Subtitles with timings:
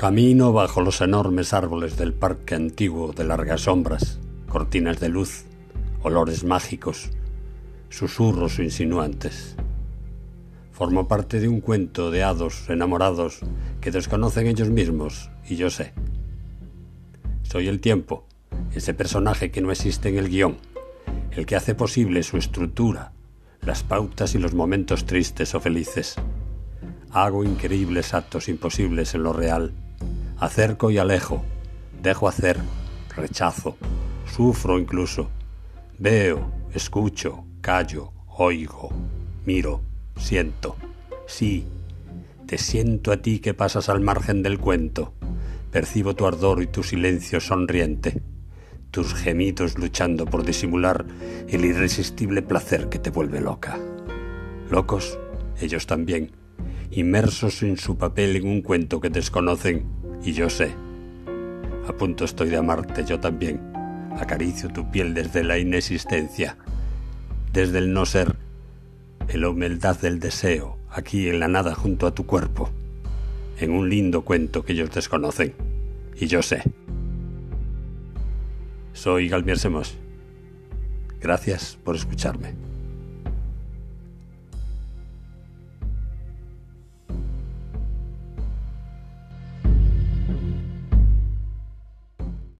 [0.00, 5.44] Camino bajo los enormes árboles del parque antiguo de largas sombras, cortinas de luz,
[6.02, 7.10] olores mágicos,
[7.90, 9.56] susurros insinuantes.
[10.72, 13.40] Formo parte de un cuento de hados enamorados
[13.82, 15.92] que desconocen ellos mismos y yo sé.
[17.42, 18.26] Soy el tiempo,
[18.74, 20.56] ese personaje que no existe en el guion,
[21.32, 23.12] el que hace posible su estructura,
[23.60, 26.16] las pautas y los momentos tristes o felices.
[27.10, 29.74] Hago increíbles actos imposibles en lo real
[30.40, 31.44] Acerco y alejo,
[32.02, 32.56] dejo hacer,
[33.14, 33.76] rechazo,
[34.24, 35.28] sufro incluso.
[35.98, 38.88] Veo, escucho, callo, oigo,
[39.44, 39.82] miro,
[40.16, 40.76] siento.
[41.26, 41.66] Sí,
[42.46, 45.12] te siento a ti que pasas al margen del cuento.
[45.70, 48.22] Percibo tu ardor y tu silencio sonriente,
[48.90, 51.04] tus gemidos luchando por disimular
[51.48, 53.78] el irresistible placer que te vuelve loca.
[54.70, 55.18] Locos,
[55.60, 56.30] ellos también,
[56.90, 60.74] inmersos en su papel en un cuento que desconocen y yo sé,
[61.88, 63.60] a punto estoy de amarte yo también.
[64.18, 66.56] Acaricio tu piel desde la inexistencia,
[67.52, 68.36] desde el no ser,
[69.28, 72.70] en la humildad del deseo, aquí en la nada junto a tu cuerpo,
[73.58, 75.54] en un lindo cuento que ellos desconocen.
[76.16, 76.62] Y yo sé.
[78.92, 79.96] Soy Galmier Semos.
[81.20, 82.69] Gracias por escucharme.